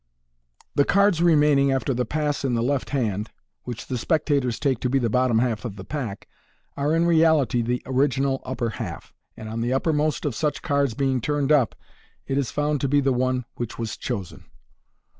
The 0.73 0.83
cards 0.83 1.21
remaining 1.21 1.71
after 1.71 1.93
the 1.93 2.05
pass 2.05 2.43
in 2.43 2.55
the 2.55 2.63
left 2.63 2.89
hand, 2.89 3.29
which 3.65 3.85
the 3.85 3.99
spectators 3.99 4.59
take 4.59 4.79
to 4.79 4.89
be 4.89 4.97
the 4.97 5.11
bottom 5.11 5.37
half 5.37 5.63
of 5.63 5.75
the 5.75 5.83
pack, 5.83 6.27
are 6.75 6.95
in 6.95 7.05
reality 7.05 7.61
the 7.61 7.83
original 7.85 8.41
upper 8.43 8.71
half 8.81 9.13
j 9.35 9.43
and 9.43 9.47
on 9.49 9.61
the 9.61 9.73
uppermost 9.73 10.25
of 10.25 10.33
such 10.33 10.63
cards 10.63 10.95
being 10.95 11.21
turned 11.21 11.51
up, 11.51 11.75
it 12.25 12.39
is 12.39 12.49
found 12.49 12.81
to 12.81 12.87
be 12.87 12.99
the 12.99 13.13
one 13.13 13.45
which 13.57 13.77
was 13.77 13.95
chosen. 13.95 14.45